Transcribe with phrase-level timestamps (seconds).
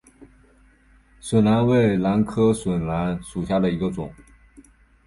[1.19, 4.11] 笋兰为兰科笋兰属下的一个种。